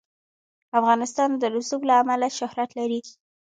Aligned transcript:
افغانستان 0.79 1.29
د 1.37 1.43
رسوب 1.55 1.81
له 1.89 1.93
امله 2.01 2.27
شهرت 2.39 2.69
لري. 2.79 3.01